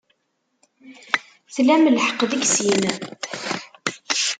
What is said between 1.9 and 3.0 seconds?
lḥeqq deg sin.